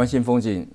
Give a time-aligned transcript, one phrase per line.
[0.00, 0.66] 湾新风景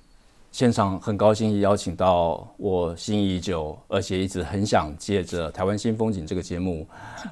[0.52, 6.86] 现场很高兴邀请到我心仪已久，而且一直很想借着《台湾新风景》这个节目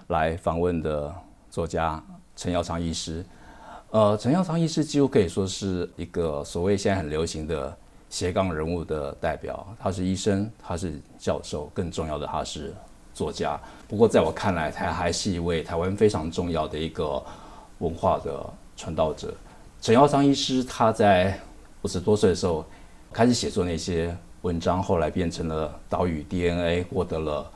[0.09, 1.15] 来访问的
[1.53, 2.03] 作家
[2.35, 3.25] 陈耀昌医师。
[3.93, 7.75] 呃，陈耀昌医师几乎可以说是一个所谓现在很流行的
[8.11, 9.65] 斜杠人物的代表。
[9.79, 12.75] 他是医生，他是教授，更重要的他是
[13.15, 13.57] 作家。
[13.87, 17.23] 不过在我看来，他还是一位台湾非常重要的一个
[17.79, 18.45] 文化的
[18.77, 19.33] 传道者。
[19.81, 21.39] 陈耀昌医师他在
[21.85, 22.65] 五十多岁的时候
[23.13, 27.53] 开始写作那些文章，后来变成了《岛屿 DNA》，获得了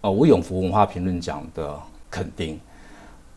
[0.00, 1.78] 呃吴永福文化评论奖的
[2.10, 2.58] 肯定。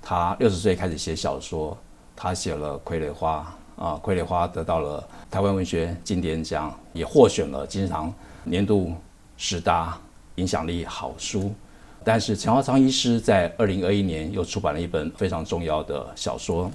[0.01, 1.77] 他六十岁开始写小说，
[2.15, 8.13] 他写了《傀儡花》啊，《傀儡花》得到了台湾文学经典奖，也获选了金石堂
[8.45, 8.93] 年度
[9.35, 9.99] 十大
[10.35, 11.53] 影响力好书。
[12.01, 16.71] 但是陈耀昌医师在二零二一年又出版了一本非常重要的小说，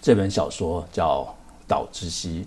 [0.00, 1.20] 这本小说叫
[1.68, 2.44] 《岛之西》。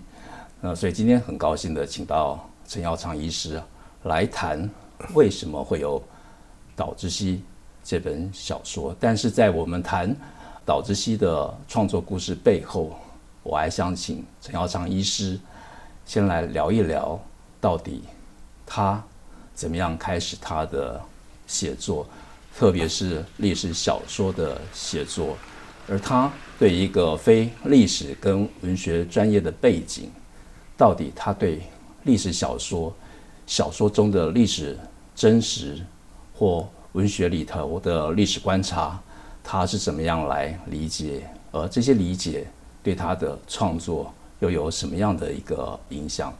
[0.60, 3.62] 那所以今天很高兴的请到陈耀昌医师
[4.02, 4.68] 来谈
[5.14, 6.00] 为什么会有
[6.74, 7.36] 《岛之西》
[7.84, 8.94] 这本小说。
[8.98, 10.12] 但是在我们谈
[10.66, 12.98] 《岛之西》的创作故事背后，
[13.44, 15.38] 我还想请陈耀昌医师
[16.04, 17.16] 先来聊一聊，
[17.60, 18.02] 到底
[18.66, 19.00] 他
[19.54, 21.00] 怎么样开始他的
[21.46, 22.04] 写作，
[22.56, 25.38] 特别是历史小说的写作，
[25.88, 30.10] 而他对一个非历史跟文学专业的背景。
[30.78, 31.60] 到底他对
[32.04, 32.94] 历史小说、
[33.48, 34.78] 小说中的历史
[35.12, 35.76] 真实
[36.32, 38.96] 或文学里头的历史观察，
[39.42, 41.28] 他是怎么样来理解？
[41.50, 42.46] 而这些理解
[42.80, 46.32] 对他的创作又有什么样的一个影响？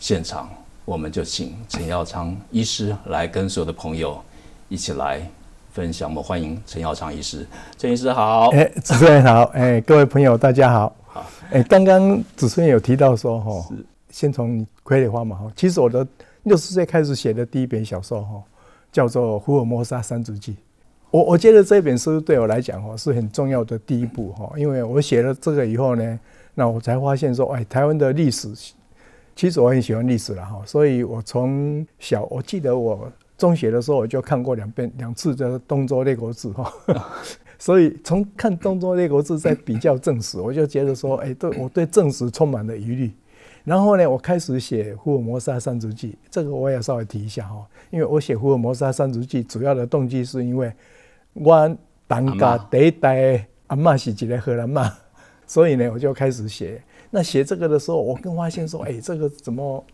[0.00, 0.50] 现场
[0.84, 4.20] 我们就请陈耀昌医师来跟所有的朋友
[4.68, 5.20] 一起来
[5.72, 6.08] 分享。
[6.10, 7.46] 我们欢迎陈耀昌医师。
[7.78, 10.92] 陈医师好，哎，主持人好，哎，各位朋友大家好。
[11.50, 13.68] 哎，刚刚主持人有提到说，哈，
[14.10, 16.06] 先从傀儡花嘛，哈，其实我的
[16.44, 18.42] 六十岁开始写的第一本小说，哈，
[18.90, 20.52] 叫做《福尔摩沙三足记》。
[21.10, 26.20] 我我觉得这本书对我来讲，哈，是很重要的第一步，哈，因为我写了这个以后呢，
[26.54, 28.48] 那我才发现说，哎，台湾的历史，
[29.34, 36.72] 其实我很喜欢历史了，哈，所以我从小，我记得我中学的时候，我就看过两遍两次的《东周列国志》，哈。
[37.58, 43.10] 所以从看《东周列国志》在比较正史， 我就觉得说，哎，对我对正史充满了疑虑。
[43.64, 50.72] 然后呢，我开始写《福尔摩沙三族记》，这个我也稍微提一下哈，因为我写《福尔摩沙三族记》主要的动机是因为
[51.32, 54.92] 我当家第一代阿嬷是一个荷兰妈，
[55.48, 56.80] 所以呢，我就开始写。
[57.10, 59.84] 那写这个的时候，我更发现说，哎，这个怎么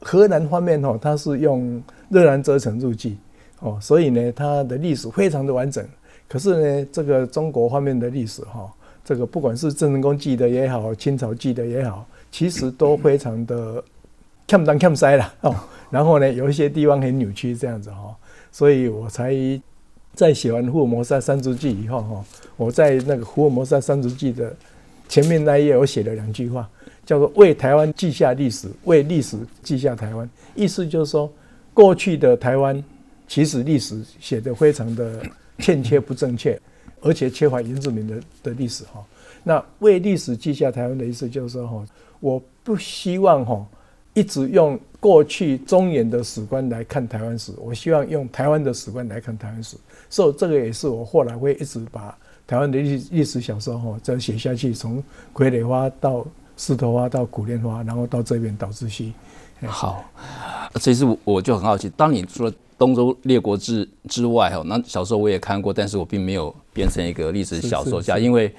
[0.00, 3.18] 荷兰方面哦，它是用热兰遮城入记
[3.60, 5.86] 哦，所以呢，它的历史非常的完整。
[6.32, 8.72] 可是呢，这个中国方面的历史哈，
[9.04, 13.82] 这个不管是郑成功记的也好，清朝记的也好，其实都非常的
[14.46, 15.56] 欠东欠西了哦。
[15.90, 18.16] 然后呢，有一些地方很扭曲这样子哈，
[18.52, 19.34] 所以我才
[20.14, 22.24] 在写完《福尔摩沙山族记》以后哈，
[22.56, 24.54] 我在那个《福尔摩沙山族记》的
[25.08, 26.70] 前面那一页，我写了两句话，
[27.04, 30.30] 叫做“为台湾记下历史，为历史记下台湾”。
[30.54, 31.28] 意思就是说，
[31.74, 32.80] 过去的台湾
[33.26, 35.20] 其实历史写得非常的。
[35.60, 36.58] 欠缺不正确，
[37.02, 39.04] 而且缺乏原住民的的历史哈。
[39.42, 41.86] 那为历史记下台湾的意思就是说哈，
[42.20, 43.66] 我不希望哈
[44.14, 49.76] 一直用过去中原的史观来看台湾史，我希望用台湾的史观来看台湾史。
[50.08, 55.02] 所以这个也是我后来会一直把台湾的历历史小说哈再写下去，从
[55.32, 56.26] 傀儡花到
[56.56, 59.14] 石头花到苦莲花，然后到这边岛之西。
[59.66, 60.04] 好，
[60.74, 62.50] 这次我就很好奇，当你说。
[62.80, 68.50] 《东周列国志》之外，哈，那小时候我也看过，但是我并没有变成一个历史小说家，因为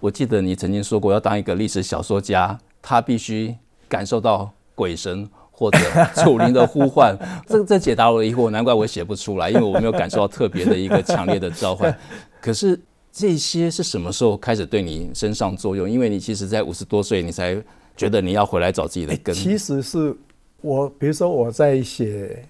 [0.00, 3.56] 我记得你曾经说过，要当一个历史小说家，他必须
[3.88, 5.78] 感受到鬼神或者
[6.14, 7.16] 楚灵的呼唤。
[7.48, 11.96] 这这解答我的疑惑，难怪我写不出来，因为我没有感受到特别的一个强烈的召唤。
[12.42, 12.78] 可是
[13.10, 15.88] 这些是什么时候开始对你身上作用？
[15.88, 17.56] 因为你其实在五十多岁，你才
[17.96, 19.34] 觉得你要回来找自己的根。
[19.34, 20.14] 其实是
[20.60, 22.44] 我，比如说我在写。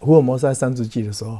[0.00, 1.38] 福尔摩沙山族记的时候，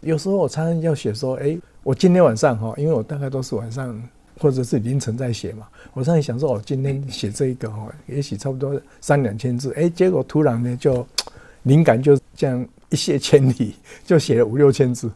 [0.00, 4.00] 有时候我常常要写说，哎，我今天晚上哈，因为我大概都是晚上
[4.40, 5.66] 或者是凌晨在写嘛。
[5.92, 11.06] 我上次想说，我今天写这一个哦，也许差不多三两千字，哎，结果突然呢，就
[11.64, 13.74] 灵感就这样一泻千里，
[14.06, 15.10] 就写了五六千字。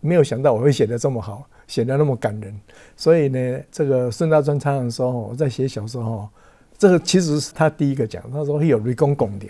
[0.00, 2.54] 没有想到我会写得这么好，写得那么感人。
[2.94, 6.28] 所以呢，这个孙大川常常说，我在写小说哈，
[6.76, 9.46] 这个其实是他第一个讲，他说有雷公公的。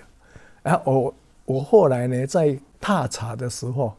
[0.62, 1.14] 然后我
[1.46, 3.94] 我后来呢，在踏查的时候，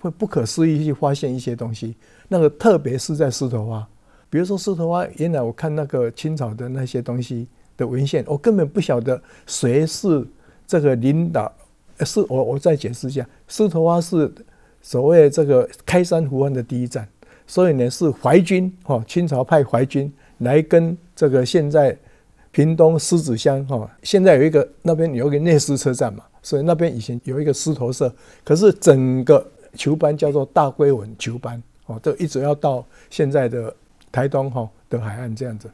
[0.00, 1.94] 会不可思议去发现一些东西。
[2.28, 3.86] 那个特别是在狮头花，
[4.30, 7.46] 比如说狮头花，原来我看那个清朝的那些东西
[7.76, 10.26] 的文献，我根本不晓得谁是
[10.66, 11.52] 这个领导。
[12.06, 14.32] 是我我再解释一下，狮头花是
[14.80, 17.06] 所谓这个开山湖湾的第一站，
[17.46, 21.94] 所以呢是淮军哈，清朝派淮军来跟这个现在
[22.50, 28.12] 屏东狮子乡哈，现在有一个那边有一个内狮车站嘛，所以那边以前有一个狮头社，
[28.44, 33.74] 可是整个球班叫做大龟文球班哦，都一直要到现在的
[34.10, 35.70] 台东哈的海岸这样子。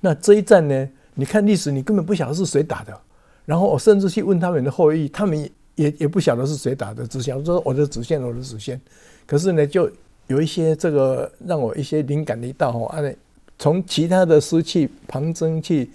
[0.00, 3.00] 那这一战呢，你看历史，你根本不晓得是谁打的。
[3.44, 5.38] 然后我甚至去问他们的后裔，他们
[5.76, 8.78] 也也不晓得是谁打的，只晓得说我的祖先，我的祖先。
[9.26, 9.90] 可是呢，就
[10.26, 13.12] 有一些这个让我一些灵感的一道哈，啊，
[13.58, 15.90] 从其他的尸器旁征去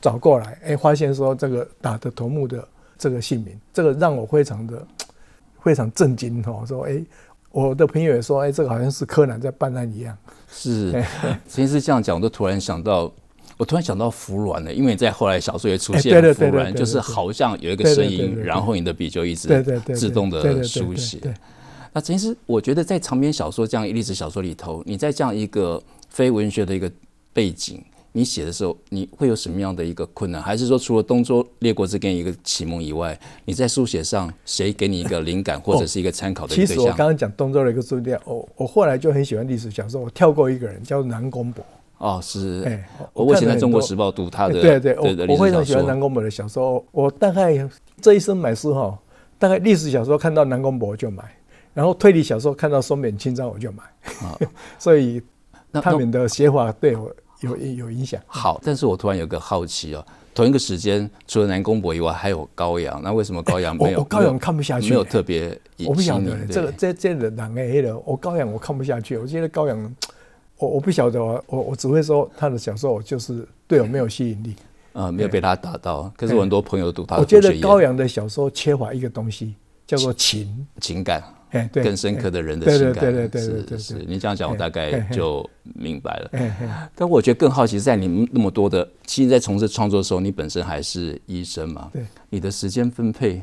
[0.00, 2.66] 找过来，哎，发现说这个打的头目的
[3.04, 4.86] 这个姓名，这个让我非常的。
[5.64, 7.02] 非常震惊哈，说哎，
[7.50, 10.14] 我的朋友也说哎，这个好像是柯南在办案一样。
[10.46, 11.02] 是，
[11.48, 13.10] 其实这样讲，我都突然想到，
[13.56, 19.48] 我突然想到服软了，因为在后来小说也出现了服软，就是好像有一个声音，然后你的笔就一直
[19.94, 21.18] 自动的书写。
[21.94, 26.92] 那其实我觉得在长篇小说这样一历史小说里头，你在这样一个非文学的一个
[27.32, 27.82] 背景。
[28.16, 30.40] 你写的时候，你会有什么样的一个困难？
[30.40, 36.66] 还是说，除了东周列国志给你一个启蒙以外，你在书写上谁给你一个灵感或者是一个参考的对象？
[36.68, 41.64] 其实我刚刚讲东周的一个书店，我我后来就很喜欢历史小说，我跳过一个人叫南宫博。
[41.98, 46.84] 哦，是，哎，我以前在中国时报读他的，对对，我我非常喜欢南宫博的小说。
[46.92, 47.68] 我大概
[48.00, 48.96] 这一生买书哈，
[49.40, 51.24] 大概历史小说看到南宫博就买，
[51.72, 53.82] 然后推理小说看到松本清张我就买。
[54.78, 55.20] 所以
[55.72, 57.12] 他们的写法对我。
[57.44, 58.20] 有有影响。
[58.26, 60.04] 好，但是我突然有个好奇哦，
[60.34, 63.00] 同一个时间，除了南宫博以外，还有高阳。
[63.02, 63.98] 那为什么高阳没有？
[64.00, 65.56] 我高阳看不下去，没有特别。
[65.86, 69.16] 我不晓得这个这这的哪个黑的，我高阳我看不下去。
[69.16, 69.94] 我觉得高阳，
[70.58, 74.56] 我我不晓得，我我我只会说他的小说就是对我没有吸引力。
[74.94, 76.12] 嗯，没有被他打到。
[76.16, 77.20] 可是我很多朋友读他的。
[77.20, 79.54] 我觉得高阳的小说缺乏一个东西，
[79.86, 81.22] 叫做情情感。
[81.54, 84.04] 哎，更深刻的人的情感，对对对，是是。
[84.06, 86.30] 你这样讲，我大概就明白了。
[86.94, 91.88] 但我觉得更好奇，在你们那么多的，其实，在从事创作的时候，你本身还是医生嘛？
[91.92, 92.04] 对。
[92.28, 93.40] 你的时间分配，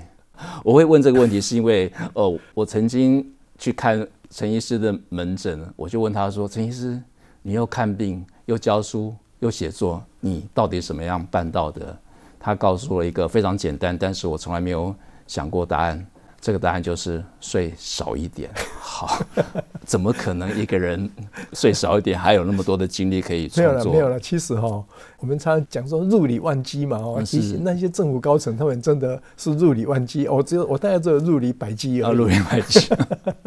[0.63, 3.25] 我会问这个问题，是因为，哦，我曾经
[3.57, 7.01] 去看陈医师的门诊，我就问他说：“陈医师，
[7.41, 11.97] 你又看病，又教书，又写作，你到底什么样办到的？”
[12.43, 14.93] 他告诉了一个非常简单，但是我从来没有
[15.27, 16.05] 想过答案。
[16.41, 18.49] 这个答案就是睡少一点。
[18.79, 19.23] 好，
[19.85, 21.07] 怎么可能一个人
[21.53, 23.91] 睡少一点还有那么多的精力可以创作？
[23.91, 24.19] 没有了，没有了。
[24.19, 24.83] 其实哈，
[25.19, 32.01] 我们常常讲说入理万机嘛，哦，其实那些政府高层他们真的是入理万机，我只有我大概只有入理百机。
[32.01, 32.89] 啊，入理百机。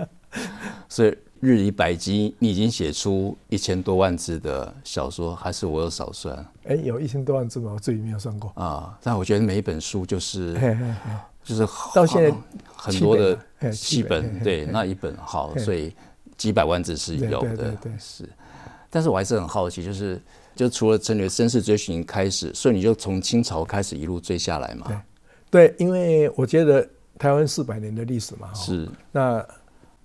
[0.89, 6.47] 所以日理百机，你已经写出一千多万字的小说，还是我有少算？
[6.69, 7.73] 哎，有一千多万字吗？
[7.75, 8.97] 我自己没有算过啊。
[9.03, 10.55] 但我觉得每一本书就是。
[10.55, 11.11] 嘿嘿嘿
[11.45, 12.35] 就是到现在
[12.75, 13.39] 很多的
[13.73, 15.95] 戏本，对那一本好，所以
[16.37, 18.29] 几百万字是有的，对是。
[18.91, 20.21] 但是我还是很好奇，就是
[20.57, 25.03] 就除了从你的身世追寻开始，所以你就从清朝开始一路追下来嘛？
[25.51, 28.89] 对，因为我觉得台湾四百年的历史嘛，是。
[29.13, 29.45] 那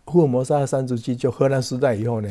[0.05, 2.29] 福尔摩沙三足记就荷兰时代以后呢，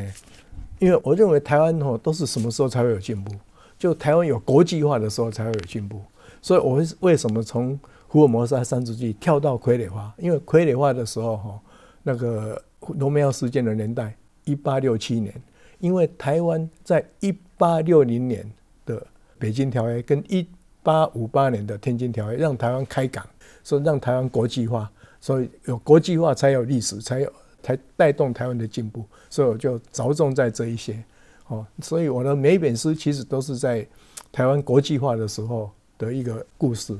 [0.80, 3.32] 因为我认为台湾哦都是什么时候才会有进步？
[3.78, 6.02] 就台湾有国际化的时候才会有进步。
[6.42, 11.60] 所以，我为什么从福尔摩沙山竹记跳到傀儡花，因为傀儡花的时候，哈，
[12.02, 15.34] 那个罗密欧事件的年代，一八六七年，
[15.78, 18.50] 因为台湾在一八六零年
[18.86, 19.06] 的
[19.38, 20.46] 北京条约跟一
[20.82, 23.26] 八五八年的天津条约，让台湾开港，
[23.62, 31.04] 所以让台湾国际化，所以有国际化才有历史，才有才带动台湾的进步，所以我就着重在这一些，
[31.48, 33.86] 哦，所以我的每一本书其实都是在
[34.32, 36.98] 台湾国际化的时候的一个故事，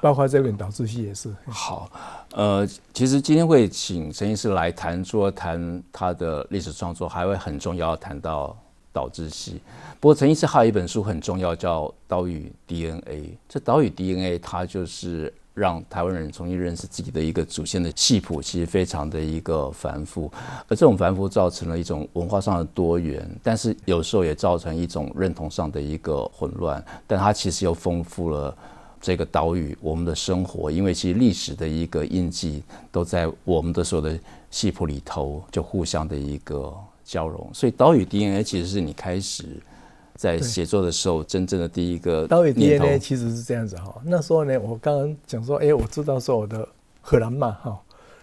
[0.00, 1.34] 包括这本岛志系也是。
[1.46, 1.90] 好，
[2.32, 8.56] 呃，其实今天会请陈医师来谈，除了谈他的历史创作，还会很重要谈到
[8.92, 9.60] 岛志系。
[10.00, 13.22] 不过陈医师还有一本书很重要，叫《岛屿 DNA》。
[13.48, 20.30] 这《岛屿 DNA》它就是让台湾人重新认识自己的一个祖先的系谱，其实非常的一个繁复，
[20.68, 28.56] 而这种繁复造成了一种文化上的多元，但是有时候也造成一种认同上的一个混乱，但它其实又丰富了
[29.00, 34.18] 这个岛屿我们的生活，因为其实历史的一个印记都在我们的所有的
[34.50, 36.74] 系谱里头，就互相的一个
[37.04, 39.46] 交融，所以岛屿 DNA 其实是你开始。
[40.16, 44.02] 在写作的时候，真正的第一个岛屿 DNA 其实是这样子哈。
[44.04, 46.68] 那时候呢，我刚刚讲说，哎，我知道说我的
[47.00, 47.80] 荷兰嘛哈，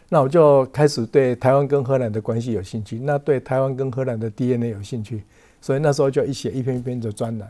[0.10, 5.24] 那我就开始对台湾跟荷兰的关系有兴趣，那对台湾跟荷兰的 DNA 有兴趣，
[5.62, 7.50] 所以那时候就一写一篇一篇的专栏。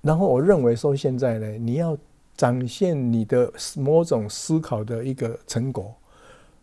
[0.00, 1.94] 然后我认为说，现在呢，你要
[2.36, 5.94] 展现你的某种思考的一个成果，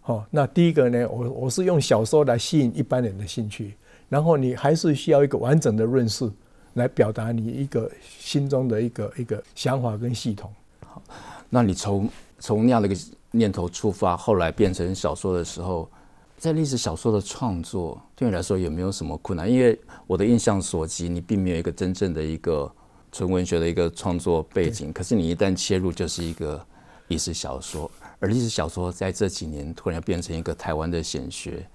[0.01, 3.75] 好，那第一个呢，我我是用小说来吸引一般人的兴趣，
[4.09, 6.31] 然后你还是需要一个完整的论述。
[6.75, 10.53] 来表达你一个心中的一个一个想法跟系统。
[10.85, 11.01] 好，
[11.49, 12.07] 那你从
[12.37, 15.89] 从那样的一个念头出发，后来变成小说的时候，
[16.37, 19.51] 在历史小说的创作对你来说有没有什么困难？
[19.51, 22.71] 因为我的印象所及，你并没有一个真正的一个
[23.11, 24.91] 纯文学的一个创作背景。
[24.93, 26.63] 可是你一旦切入，就是一个
[27.07, 27.89] 历史小说，
[28.19, 31.65] 而历史小说在这几年突然变成一个台湾的显学，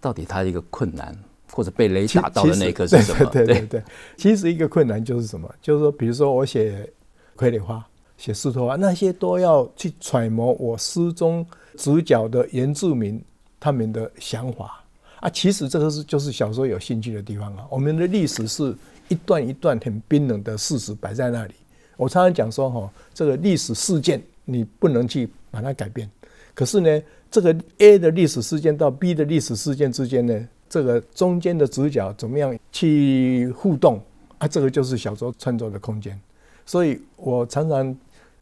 [0.00, 1.16] 到底它的一个困难？
[1.52, 3.24] 或者被雷打到的那一刻是什么？
[3.30, 3.82] 对对对对，
[4.16, 5.48] 其实一个困难就是什么？
[5.62, 6.92] 就是说，比如说我写
[7.36, 7.86] 傀儡花、
[8.18, 13.24] 写石头花，那些都要去揣摩我诗中主角的原住民
[13.60, 14.84] 他们的想法
[15.20, 15.30] 啊。
[15.30, 17.64] 其实这个是就是小说有兴趣的地方啊。
[17.70, 18.76] 我们的历史是
[19.08, 21.54] 一段一段很冰冷的事实摆在那里。
[21.96, 26.10] 我常常讲说哈，这个历史事件你不能去把它改变，
[26.54, 30.48] 可是呢，这个 A 的历史事件到 B 的历史事件之间呢？
[30.68, 34.02] 这个中间的主角怎么样去互动
[34.38, 34.48] 啊？
[34.48, 36.20] 这个就是小说创作的空间。
[36.66, 37.96] 所以我常常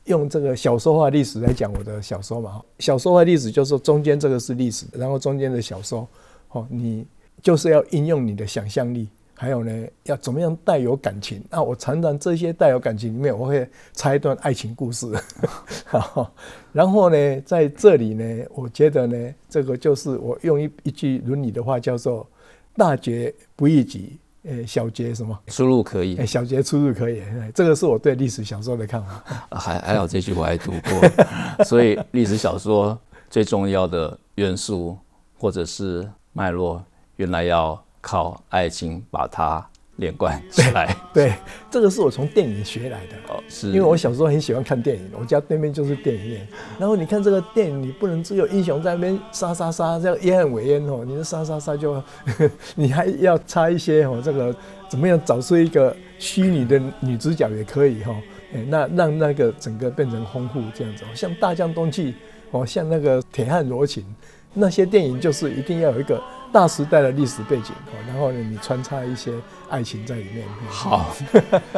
[0.06, 2.60] 用这个小说化历史来讲我的小说嘛。
[2.78, 6.08] 小说化历史就是中间这个是历史，然后中间的小说，
[6.48, 7.06] 哦，你
[7.42, 9.06] 就是要应用你的想象力。
[9.36, 11.42] 还有呢，要怎么样带有感情？
[11.50, 15.12] 那我常常这些带有感情里面，我会插一段爱情故事。
[16.72, 22.26] 然后呢，在这里呢，我觉得呢，这个就是我用一一句伦理的话叫做
[22.78, 27.20] “大节不易举，诶，小节什么出入可以，小节出入可以”。
[27.52, 29.24] 这个是我对历史小说的看法。
[29.50, 31.64] 还还好，这句我还读过。
[31.66, 32.96] 所以历史小说
[33.28, 34.96] 最重要的元素
[35.36, 36.80] 或者是脉络，
[37.16, 37.83] 原来要。
[38.04, 40.94] 靠爱情把它连贯 起来。
[41.14, 41.34] 对，对，
[41.70, 43.16] 这个是我从电影学来的。
[43.28, 46.48] 哦，是因为我小时候很喜欢看电影，我家对面就是电影院。
[46.78, 51.02] 然后你看这个电影，你不能只有英雄在那边杀杀杀，这样烟很威严哦。
[51.06, 52.02] 你的杀杀杀就，
[52.76, 54.54] 你还要插一些哦，这个
[54.88, 58.14] 怎么样找出一个虚拟的女主角也可以哈。
[58.52, 62.14] 哎，那让那个整个变成丰富这样子，像大江东去
[62.50, 64.04] 哦，像那个铁汉柔情。
[64.56, 66.22] 那些电影就是一定要有一个
[66.54, 67.72] 大时代的历史背景，
[68.06, 69.32] 然后呢，你穿插一些
[69.68, 70.46] 爱情在里面。
[70.68, 71.12] 好，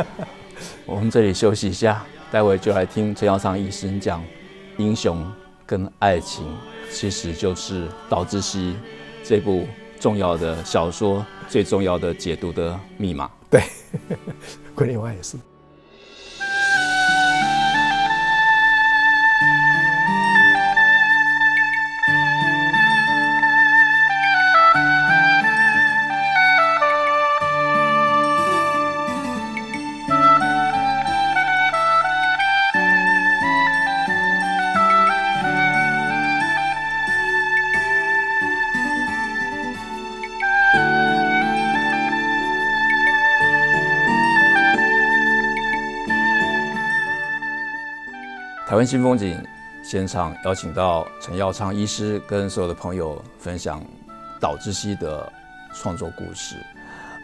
[0.84, 4.22] 我们这里休息一下，待会就来听陈耀昌医生讲
[4.76, 5.26] 英雄
[5.64, 6.46] 跟爱情，
[6.90, 8.76] 其实就是岛之西
[9.24, 9.66] 这部
[9.98, 13.30] 重要的小说最重要的解读的密码。
[13.48, 13.62] 对，
[14.76, 15.38] 傀儡花也是。
[48.76, 49.42] 台湾新风景
[49.82, 53.82] 现场邀请到陈耀昌医师跟所有的朋友分享
[54.38, 55.32] 岛之西的
[55.72, 56.56] 创作故事。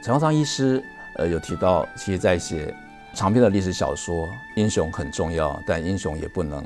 [0.02, 0.82] 陈耀昌医师
[1.16, 2.75] 呃有提到，其实在写
[3.12, 6.64] 长篇的历史小说，英雄很重要，但英雄也不能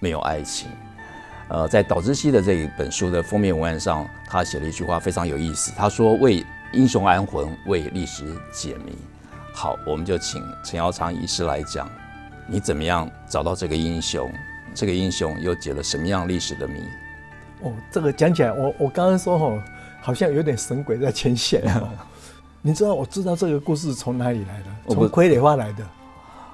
[0.00, 0.68] 没有爱情。
[1.46, 8.98] 呃，在岛之西的这一本书的封面文案上，他写了一句话非常有意思，他说：“为英雄安魂，为历史解谜。”
[9.54, 11.88] 好，我们就请陈耀昌医师来讲。
[12.46, 14.30] 你怎么样找到这个英雄？
[14.74, 16.80] 这个英雄又解了什么样历史的谜？
[17.62, 19.58] 哦，这个讲起来，我我刚刚说吼，
[20.02, 21.62] 好像有点神鬼在牵线。
[22.60, 24.94] 你知道，我知道这个故事从哪里来的？
[24.94, 25.86] 从傀儡花来的。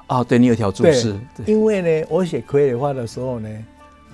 [0.09, 1.19] 哦，对，你有条注释。
[1.47, 3.49] 因为呢，我写傀儡花的时候呢，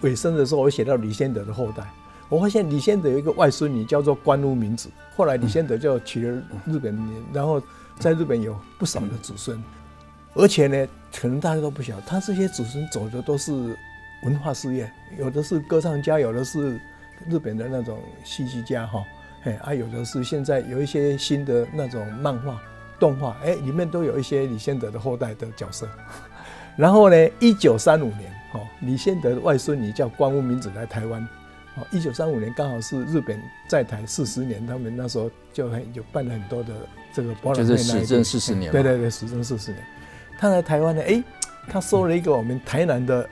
[0.02, 1.83] 尾声的时候我写到李先德的后代，
[2.28, 7.61] 我发现李先德有一个外孙女叫做关屋明子，后来李先德就娶了日本人，然后
[7.99, 9.61] 在日本有不少的子孙。
[10.37, 10.87] 而且呢，
[11.19, 13.52] 可能大家都不晓得，他这些子孙走的都是
[14.23, 16.78] 文化事业，有的是歌唱家，有的是
[17.28, 19.02] 日本的那种戏剧家哈，
[19.45, 22.61] 哎啊，有的是现在有一些新的那种漫画、
[23.00, 25.88] 动画，哎，里面都有一些李仙德的后代的角色。
[26.76, 31.26] 然后呢，一九三五年，哦，李仙德的外孙女叫关屋明子来台湾，
[31.76, 36.75] 哦，一九三五年刚好是日本在台四十年，他们那时候就很有办了很多的
[37.14, 39.83] 这个博览会，就是时政四十年，对对对，时政四十年。
[40.38, 41.23] 他来台湾呢，哎，
[41.69, 43.28] 他收了一个我们台南的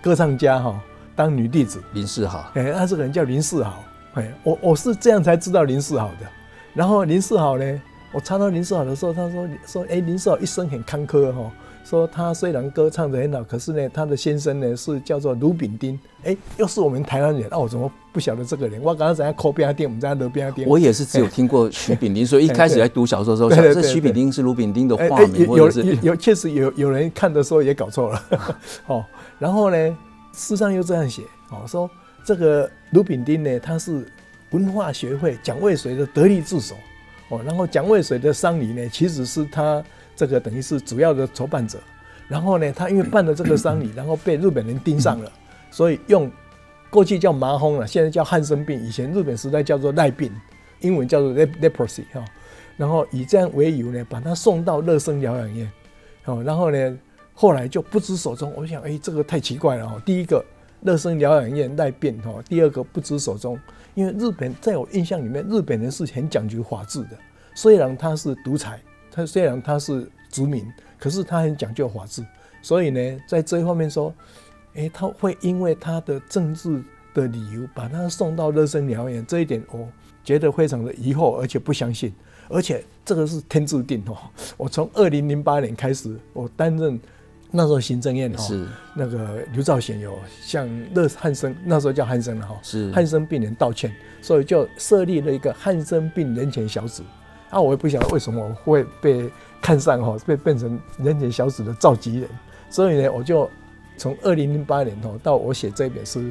[0.00, 0.80] 歌唱家哈
[1.14, 3.82] 当女弟子，林世豪，哎，他这个人叫林世豪，
[4.14, 6.26] 哎，我我是这样才知道林世豪的。
[6.74, 11.50] 然后林世豪呢，我查到林世豪的时候，他说说，哎，林世豪一生很坎坷哈。
[11.88, 18.78] 说他虽然歌唱的很好，可是呢，他的先生呢是叫做卢炳丁，哎，又是我们台湾人，那、啊、我怎么不晓得这个人？
[18.82, 20.68] 我刚刚在抠边店，我们在路边店。
[20.68, 28.24] 我也是只有听过许炳丁，所以一开始在读小说的时候，想这许炳丁是卢炳丁的化名，或者是有有确实有有人看的时候也搞错了，
[28.86, 29.02] 哦，
[29.38, 29.96] 然后呢，
[30.34, 31.90] 诗上又这样写，哦，说
[32.22, 34.06] 这个卢炳丁呢，他是
[34.50, 36.74] 文化学会蒋渭水的得力助手，
[37.30, 39.82] 哦，然后蒋渭水的丧礼呢，其实是他。
[40.18, 41.78] 这个等于是主要的筹办者，
[42.26, 45.30] 然后呢，他因为办了这个丧礼，然后被日本人盯上了，
[45.70, 46.28] 所以用
[46.90, 50.32] 过去叫麻风了，现在叫汉生病，以前日本时代叫做赖病，
[50.80, 52.24] 英文叫做 leprosy 哈，
[52.76, 55.70] 然后以这样为由呢，把他送到乐生疗养院，
[56.24, 56.98] 哦，然后呢，
[57.32, 58.52] 后来就不知所踪。
[58.56, 60.02] 我想，哎，这个太奇怪了哈。
[60.04, 60.44] 第一个
[60.82, 63.56] 乐生疗养院赖病哈，第二个不知所踪，
[63.94, 67.10] 因为日本在我印象里面，日本人是很讲究法治的，
[67.54, 68.80] 虽然他是独裁。
[69.18, 70.64] 他虽然他是殖民，
[70.96, 72.24] 可是他很讲究法治，
[72.62, 74.14] 所以呢，在这一方面说，
[74.76, 76.80] 哎，他会因为他的政治
[77.12, 79.88] 的理由把他送到热身疗养院，这一点我
[80.22, 82.14] 觉得非常的疑惑，而且不相信，
[82.48, 84.16] 而且这个是天注定哦。
[84.56, 87.00] 我从二零零八年开始，我担任
[87.50, 97.02] 那时候行政院哦，那个刘兆贤有向乐汉生那时候叫汉生了哈，是汉生病人道歉，所以就设立了一个汉生病人权小组。
[97.50, 102.28] 啊，我也不晓得为什么会被看上哈，被变成人权小组的召集人。
[102.70, 103.48] 所以呢，我就
[103.96, 106.22] 从二零零八年哈到我写这本书，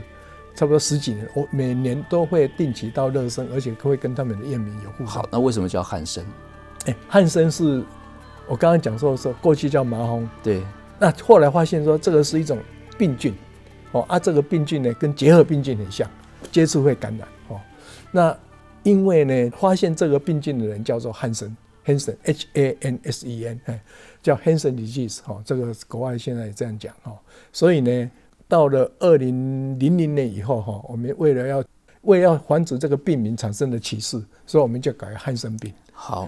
[0.55, 5.07] 差不多十几年，我每年都会定期到乐生，而且会跟他们的院民有互动。
[5.07, 6.23] 好，那为什么叫汉生？
[6.85, 7.83] 哎、欸，汉生是
[8.47, 10.29] 我刚刚讲说的时候，过去叫麻风。
[10.43, 10.61] 对。
[10.99, 12.57] 那后来发现说这个是一种
[12.97, 13.35] 病菌，
[13.91, 16.09] 哦啊，这个病菌呢跟结核病菌很像，
[16.51, 17.59] 接触会感染哦。
[18.11, 18.35] 那
[18.87, 21.53] 因为呢，发现这个病菌的人叫做汉森
[21.85, 23.59] ，Hansen，H A N S E N，
[24.23, 27.13] 叫 Hansen disease，哈，这个国外现在也这样讲，哈，
[27.51, 28.09] 所以呢，
[28.47, 31.61] 到了二零零零年以后，哈，我们为了要
[32.03, 35.73] 为了要防止这个病名产生的歧视，所以我们就改汉森病。
[35.91, 36.25] 好，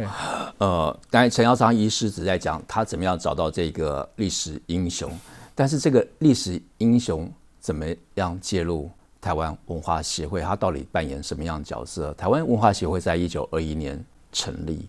[0.58, 5.10] 呃，刚才陈耀昌医师只在讲他怎么样找到这个历史英雄，
[5.56, 8.92] 但是这个历史英雄怎么样介入？
[9.22, 12.14] 台湾文化协会，它到底扮演什么样的角色？
[12.14, 14.02] 台湾文化协会在一九二一年
[14.32, 14.88] 成立，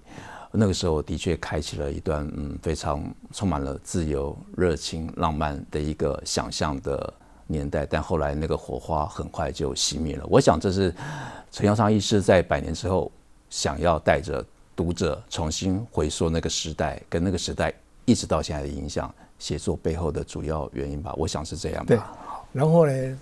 [0.53, 7.13] 那个时候的确开启了一段嗯非常充满了自由、热情、浪漫的一个想象的
[7.47, 7.85] 年代。
[7.85, 10.25] 但后来那个火花很快就熄灭了。
[10.29, 10.95] 我想这是
[11.51, 13.11] 陈耀昌医师在百年之后
[13.49, 14.45] 想要带着
[14.77, 21.13] 读者重新回溯那个时代，跟那个时代一直到现在的影响，写作背后的主要原因吧。
[21.17, 21.89] 我想是这样吧。
[21.89, 21.99] 对，
[22.53, 23.19] 然后呢？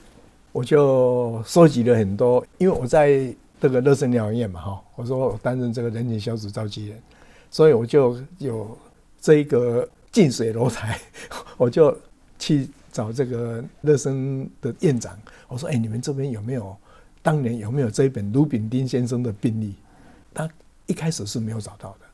[0.58, 7.00] 我就收集了很多，因为我在这个乐生疗养院嘛，哈，我说我担任这个人权小组召集人，
[7.48, 8.76] 所以我就有
[9.20, 11.00] 这一个近水楼台，
[11.56, 11.96] 我就
[12.40, 15.16] 去找这个乐生的院长，
[15.46, 16.76] 我说：“哎，你们这边有没有
[17.22, 19.76] 当年有没有这一本卢炳丁先生的病历？”
[20.34, 20.50] 他
[20.86, 22.06] 一开始是没有找到的，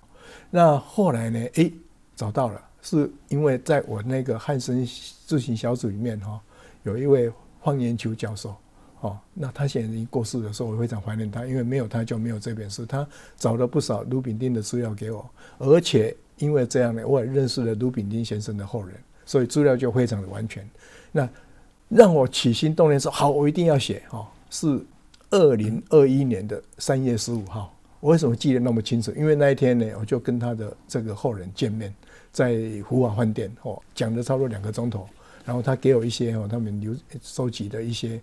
[0.51, 1.47] 那后来呢？
[1.55, 1.73] 哎，
[2.15, 4.87] 找到了，是因为在我那个汉生
[5.27, 6.39] 咨询小组里面，哈，
[6.83, 7.33] 有一位。
[7.65, 8.55] 方延秋教授，
[9.01, 12.85] 哦，那他现在已经过世的时候，我非常怀念他，因为没有他就没有这本书。
[12.85, 13.07] 他
[13.39, 20.69] 找了不少卢炳丁的资料给我，而且因为这样呢，我也认识了卢炳丁先生的后人，所以资料就非常的完全。
[21.11, 21.29] 那
[21.89, 24.03] 让我起心动念说，好，我一定要写。
[24.11, 24.79] 哦，是
[25.31, 27.75] 二零二一年的三月十五号。
[28.01, 29.11] 我为什么记得那么清楚？
[29.13, 31.95] 因为那一天呢，我就跟他的这个后人见面，
[32.31, 32.55] 在
[32.87, 35.09] 福华饭店，哦，讲了差不多两个钟头。
[35.45, 38.21] 然后他给我一些哦，他们留收集的一些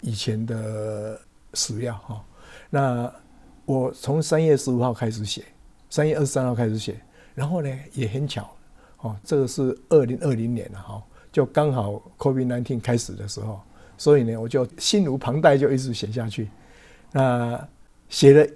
[0.00, 1.20] 以前的
[1.54, 2.24] 史料哈。
[2.70, 3.12] 那
[3.64, 5.44] 我从三月十五号开始写，
[5.88, 7.00] 三月二十三号开始写，
[7.34, 8.48] 然后呢也很巧
[8.98, 11.02] 哦，这个是二零二零年了哈，
[11.32, 13.60] 就刚好 COVID nineteen 开始的时候，
[13.98, 16.48] 所以呢我就心无旁贷就一直写下去。
[17.12, 17.68] 那
[18.08, 18.48] 写了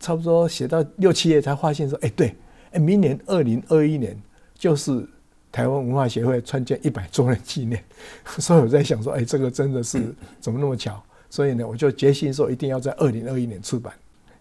[0.00, 2.34] 差不多写到六七页才发现说，哎对，
[2.72, 4.20] 哎明年二零二一年
[4.54, 5.08] 就是
[5.50, 7.82] 台湾文化协会创建一百周年纪念，
[8.38, 11.02] 所以我在想说，哎，这个真的是怎么那么巧？
[11.30, 13.92] 所以呢，我就决心说一定要在二零二一年出版，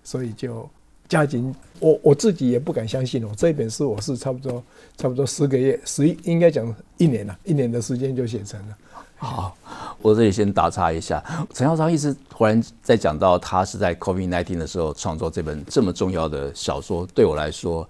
[0.03, 0.69] 所以就
[1.07, 1.53] 加紧。
[1.79, 4.63] 我我自己也不敢相信哦，这本书我是差不多
[4.97, 8.77] 差不多十个月，十一应该讲一年了，一年的时间就写成了。
[9.17, 9.57] 好，
[10.01, 17.87] 我这里先打岔一下，陈耀昌医师突然在讲到他是在 COVID-19 的时候创作这本这么重要的小说，对我来说。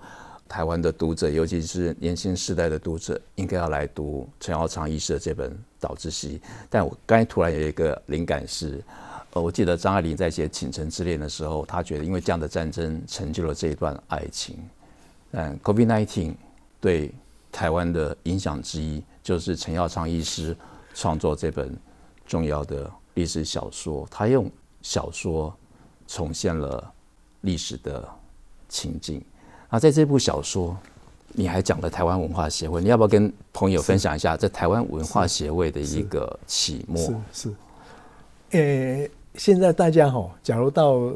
[0.48, 6.40] 台湾的读者，尤其是年轻世代的读者，应该要来读陈耀昌医师的这本《导之西》。
[6.70, 8.84] 但我刚突然有一个灵感是，
[9.34, 14.58] 呃，我记得张爱玲在写《倾城之恋》的时候，她觉得因为这样的战争成就了这一段爱情。
[15.32, 16.34] 嗯，COVID-19
[16.80, 17.14] 对
[17.52, 20.56] 台湾的影响之一，就是陈耀昌医师
[20.94, 21.78] 创作这本
[22.26, 24.08] 重要的历史小说。
[24.10, 24.50] 他用
[24.82, 25.56] 小说
[26.08, 26.94] 重现了
[27.42, 28.08] 历史的
[28.70, 29.22] 情境。
[29.70, 30.76] 那在这部小说，
[31.34, 37.02] 你还讲了台湾文化协会，你要不要跟朋友分享一下在台湾文化协会的一个起末？
[37.02, 37.50] 是是，
[38.52, 41.12] 呃、欸，现在大家哈，假如到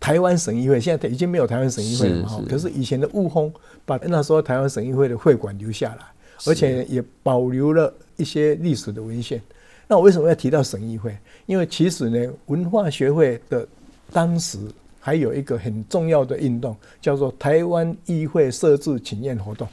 [0.00, 2.42] 台湾省议会，现在已经没有台湾省议会了哈。
[2.48, 3.52] 可是以前的雾峰
[3.84, 6.04] 把那时候台湾省议会的会馆留下来，
[6.46, 9.40] 而且也保留了一些历史的文献。
[9.86, 11.16] 那我为什么要提到省议会？
[11.46, 13.64] 因为其实呢，文化协会的
[14.12, 14.58] 当时。
[15.04, 19.66] 还有一个很重要的运动，叫做台湾议会设置请愿活动。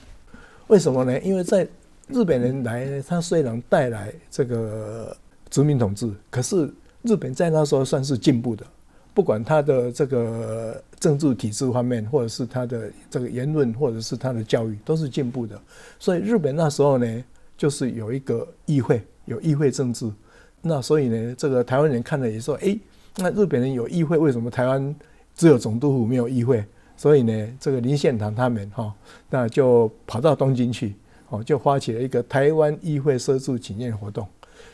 [0.65, 1.19] 为什么呢？
[1.21, 1.67] 因为在
[2.07, 5.15] 日本人来，他虽然带来这个
[5.51, 8.65] 殖民统治，可是日本在那时候算是进步的，
[9.13, 15.61] 不管他的这个政治体制方面，或者是他的这个言论，或者是他的教育，都是进步的。
[15.99, 17.23] 所以日本那时候呢，
[17.55, 20.11] 就是有一个议会，有议会政治。
[20.59, 22.75] 那所以呢，这个台湾人看了也说：哎，
[23.17, 24.95] 那日本人有议会，为什么台湾？
[25.39, 26.61] 只有总督府没有议会，
[26.97, 28.93] 所以呢，这个林献堂他们哈，
[29.29, 30.95] 那就跑到东京去，
[31.29, 34.27] 哦，就发起了一个台湾议会设置请愿活动。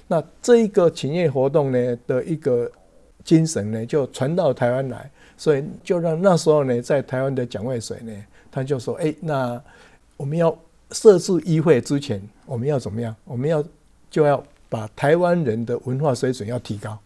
[0.08, 2.68] 那这一个请愿活动呢的一个
[3.24, 8.12] 精神呢，就传到台湾来，所以就让那时候呢，在台湾的蒋渭水呢，
[8.50, 9.62] 他就说：哎，那
[10.18, 10.58] 我们要
[10.90, 13.16] 设置议会之前，我们要怎么样？
[13.26, 13.64] 我们要
[14.10, 16.98] 就要把台湾人的文化水准要提高，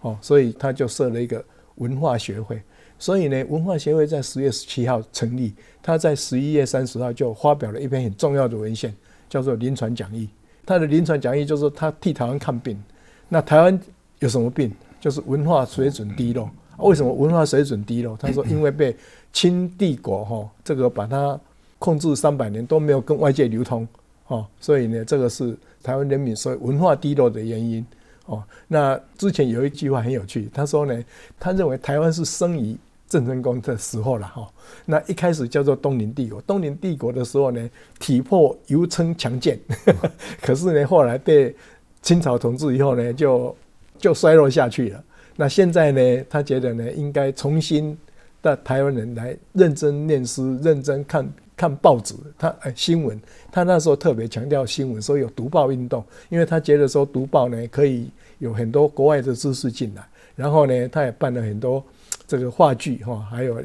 [0.00, 1.44] 哦，所以他就设了一个
[1.76, 2.60] 文化学会。
[2.98, 5.52] 所以呢，文化协会在十月十七号成立，
[5.82, 8.94] 他在十一月三十号就发表了一篇很重要的文献，
[9.28, 10.26] 叫做《临床讲义》。
[10.64, 12.82] 他的临床讲义就是说，他替台湾看病。
[13.28, 13.78] 那台湾
[14.20, 14.72] 有什么病？
[15.00, 16.48] 就是文化水准低落。
[16.78, 18.16] 为什么文化水准低落？
[18.16, 18.96] 他说，因为被
[19.32, 21.38] 清帝国哈这个把它
[21.78, 23.86] 控制三百年都没有跟外界流通
[24.28, 27.84] 哦，所以呢，这个是台湾人民所谓文化低落的原因
[28.26, 28.42] 哦。
[28.68, 31.04] 那之前有一句话很有趣，他说呢，
[31.38, 32.76] 他认为台湾是生于
[33.08, 34.50] 郑成功的时候了哈，
[34.86, 36.40] 那一开始叫做东宁帝国。
[36.42, 39.58] 东宁帝国的时候呢，体魄犹称强健，
[40.42, 41.54] 可是呢，后来被
[42.02, 43.54] 清朝统治以后呢，就
[43.98, 45.04] 就衰落下去了。
[45.36, 47.96] 那现在呢，他觉得呢，应该重新
[48.40, 61.84] 带台湾人来认真念书，认真看看报纸，他哎新闻，他那时候特别强调新闻，所以有读报运动，因为他觉得说读报呢可以有很多国外的知识进来，然后呢，他也办了很多。
[62.26, 63.62] 这个话剧哈，还有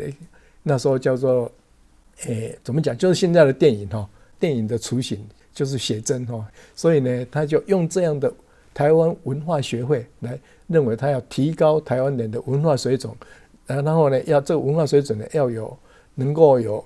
[0.63, 1.49] 那时候叫做，
[2.25, 2.95] 诶，怎么讲？
[2.95, 8.32] 就是现在的电影哈，电影的雏形就是写真哈，所以呢，他就用这样的
[8.73, 13.12] 台湾文化学会来认为他要提高台湾人的文化水准，
[13.65, 15.75] 然后呢，要这个文化水准呢要有
[16.15, 16.86] 能够有，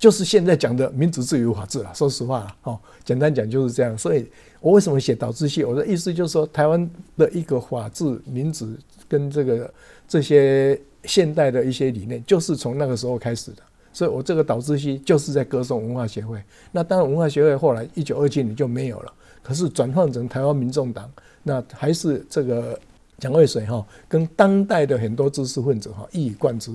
[0.00, 1.94] 就是现在讲的民主自由法治了。
[1.94, 3.96] 说实话了，哦，简单讲就是这样。
[3.96, 4.28] 所以
[4.60, 5.62] 我为什么写导之系？
[5.62, 8.66] 我的意思就是说，台湾的一个法治、民主
[9.08, 9.72] 跟这个
[10.08, 10.76] 这些。
[11.04, 16.38] 现代的一些理念就是从那个时候开始的，所以我这个导之系就是在歌颂文化协会。
[16.70, 21.10] 那当然，文化协会后来一九二七年就没有了，可是转换成台湾民众党，
[21.42, 22.78] 那还是这个
[23.18, 26.70] 蒋渭水哈，跟当代的很多知识分子哈一以贯之，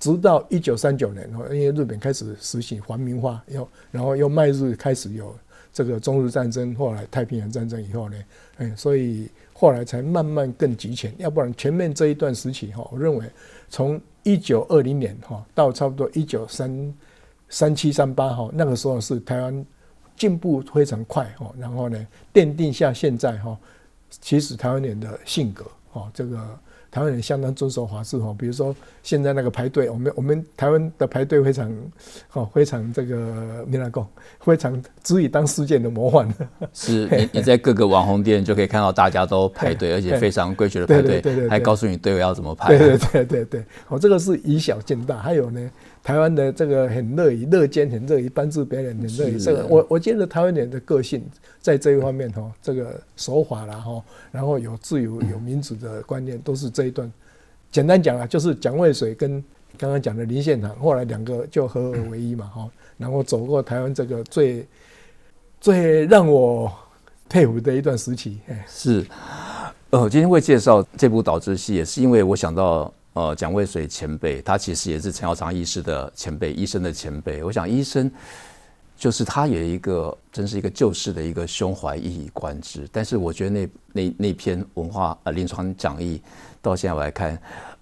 [0.00, 5.32] 直到一九三九年哈，因为日本开始实行皇民化，又然后又迈入开始有
[5.72, 8.16] 这个中日战争，后来太平洋战争以后呢，
[8.56, 13.24] 哎，所以后来才慢慢更集权，要不然前面这一段时期哈，我认为。
[13.72, 16.94] 从一九二零年哈到差不多一九三
[17.48, 19.64] 三七三八哈，那个时候是台湾
[20.16, 23.56] 进步非常快哈，然后呢奠定下现在哈，
[24.20, 26.58] 其实台湾人的性格哈这个。
[26.90, 31.72] 台湾人相当遵守法治哈，比如说现在那个排队，我们我们台湾的排队非常，
[32.32, 34.04] 哦非常这个没那个，
[34.40, 36.28] 非常足以当世界的模范。
[36.72, 42.76] 是你你在各个网红店就可以看到大家都排队， 而且非常规矩的排队，还告诉你队伍要怎么排。
[42.76, 45.18] 对对对对对，哦这个是以小见大。
[45.18, 45.70] 还有呢，
[46.02, 49.66] 台湾的这个很乐于乐见，很乐于帮助别人，很乐于这个。
[49.66, 51.22] 我我觉得台湾人的个性
[51.60, 57.12] 在这一方面哈，这个守法啦哈，然后有自由、有民主的观念，都是这一段。
[57.70, 59.44] 简单讲啊，就是蒋渭水跟
[59.76, 64.66] 刚刚讲的林献堂，后来两个就合二为一嘛哈，然后走过台湾这个最
[65.60, 66.72] 最让我
[67.28, 68.40] 佩服的一段时期。
[68.66, 69.06] 是，
[69.90, 72.90] 呃，今天会介绍这部导致戏，也是因为我想到。
[73.12, 77.42] 呃，蒋渭水前辈，他其实也是陈耀昌医师的前辈，医生的前辈。
[77.42, 78.08] 我想，医生
[78.96, 82.88] 就是他有一个，真是一个救世的一个胸怀一以贯之。
[82.92, 86.22] 但是，我觉得那那那篇文化呃临床讲义，
[86.62, 87.36] 到现在我来看，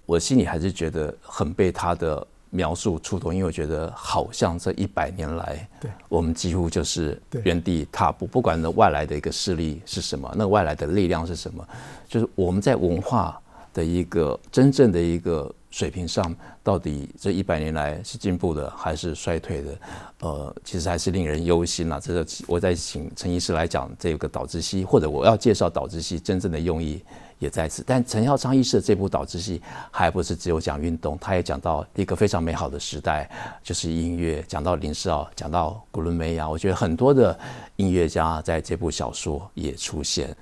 [0.06, 11.68] 我心里还是觉得很被他的描述触动，因为我觉得好像这一百年来，对，我们几乎就是原地踏步，不管那外来的一个势力是什么，那外来的力量是什么，
[12.08, 13.38] 就是我们在文化。
[13.78, 19.78] 的一个真正的一个水平上，到底这一百年来是进步的还是衰退的？
[20.20, 22.00] 呃，其实还是令人忧心呐。
[22.02, 27.00] 这个我在请陈医师来讲这个导致系，或者我要介绍导致系真正的用意
[27.38, 27.84] 也在此。
[27.86, 29.62] 但陈耀昌医师的这部导致系
[29.92, 33.30] 还不是只有讲运动，他也讲到一个非常美好的时代，
[33.62, 36.48] 就是音乐，讲到林世奥，讲到古伦美亚。
[36.48, 37.38] 我觉得很多的
[37.76, 40.36] 音乐家在这部小说也出现。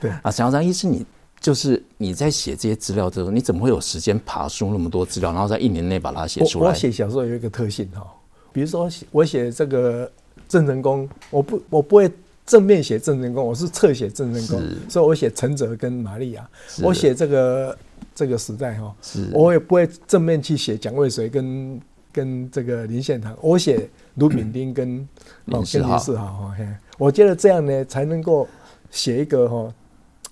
[0.00, 1.06] 对啊，陈耀昌医师你。
[1.40, 6.68] 就是你在写这些资料的时候，你怎么会有时间爬书那么多资料，然后在一年内把它写出来？
[6.68, 8.06] 我写小说有一个特性哈，
[8.52, 10.10] 比如说我写这个
[10.46, 12.10] 郑成功，我不我不会
[12.44, 16.46] 正面写郑成功，我是侧写郑成功，所以我写陈泽跟玛丽亚。
[16.82, 17.78] 我写这个
[18.14, 18.94] 这个时代哈，
[19.32, 21.80] 我也不会正面去写蒋渭水跟
[22.12, 25.08] 跟这个林献堂，我写卢炳丁跟
[25.46, 26.54] 林世豪哈。
[26.98, 28.46] 我觉得这样呢，才能够
[28.90, 29.72] 写一个哈。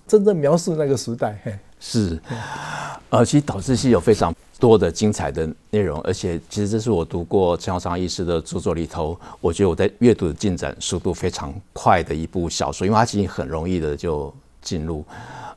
[0.09, 2.19] 真正描述那个时代，嘿，是，
[3.11, 15.05] 呃，其实导知系有非常多的精彩的内容，而且其实这是我读过陈耀昌医师的著作里头，我觉得我在阅读的进展速度非常快的一部小说，因为它其实很容易的就进入，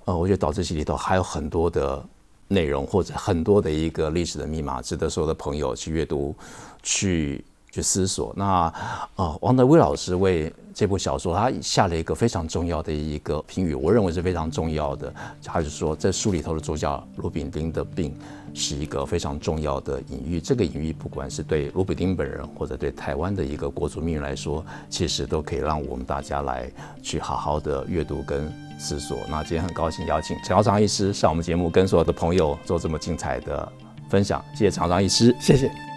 [0.05, 2.05] 呃，我觉得导知系里头还有很多的
[2.49, 6.37] 内容或者很多的一个历史的密码，值得所有的朋友去阅读，
[6.83, 7.43] 去。
[7.75, 8.35] 去思索。
[8.37, 8.71] 那
[9.17, 15.13] 呃，王德威老师为这部小说，他下了一个非常重要的一个评语，我认为是非常重要的。
[15.45, 18.15] 他就说，在书里头的主角卢炳丁的病
[18.55, 20.41] 是一个非常重要的隐喻。
[20.41, 26.71] 这个隐喻，不管是对卢炳丁本人，或者对台湾的一个国族命运来说，其实都可以让我们大家来
[27.03, 29.19] 去好好的阅读跟思索。
[29.29, 33.71] 那今天很高兴邀请陈耀昌医师上我们节目，跟所有的朋友做这么精彩的
[34.09, 34.43] 分享。
[34.55, 35.92] 谢谢陈耀昌医师，谢谢。